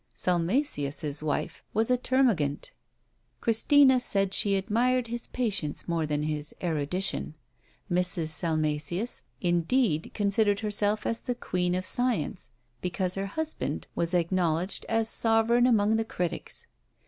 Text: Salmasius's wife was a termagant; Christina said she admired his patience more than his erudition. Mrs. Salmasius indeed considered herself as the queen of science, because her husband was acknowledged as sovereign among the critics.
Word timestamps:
Salmasius's 0.15 1.21
wife 1.21 1.63
was 1.75 1.91
a 1.91 1.95
termagant; 1.95 2.71
Christina 3.39 3.99
said 3.99 4.33
she 4.33 4.55
admired 4.55 5.05
his 5.09 5.27
patience 5.27 5.87
more 5.87 6.07
than 6.07 6.23
his 6.23 6.55
erudition. 6.63 7.35
Mrs. 7.91 8.29
Salmasius 8.29 9.21
indeed 9.41 10.09
considered 10.15 10.61
herself 10.61 11.05
as 11.05 11.21
the 11.21 11.35
queen 11.35 11.75
of 11.75 11.85
science, 11.85 12.49
because 12.81 13.13
her 13.13 13.27
husband 13.27 13.85
was 13.93 14.15
acknowledged 14.15 14.87
as 14.89 15.07
sovereign 15.07 15.67
among 15.67 15.97
the 15.97 16.03
critics. 16.03 16.65